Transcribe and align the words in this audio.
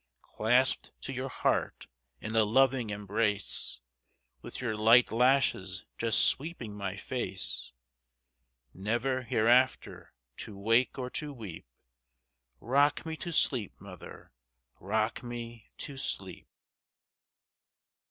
Clasped 0.23 0.93
to 1.01 1.13
your 1.13 1.29
heart 1.29 1.85
in 2.19 2.35
a 2.35 2.43
loving 2.43 2.89
embrace, 2.89 3.81
With 4.41 4.59
your 4.59 4.75
light 4.75 5.11
lashes 5.11 5.85
just 5.99 6.25
sweeping 6.25 6.75
my 6.75 6.97
face, 6.97 7.71
Never 8.73 9.21
hereafter 9.21 10.11
to 10.37 10.57
wake 10.57 10.97
or 10.97 11.11
to 11.11 11.31
weep;—Rock 11.31 13.05
me 13.05 13.15
to 13.17 13.31
sleep, 13.31 13.79
mother,—rock 13.79 15.21
me 15.21 15.69
to 15.77 15.97
sleep! 15.97 16.47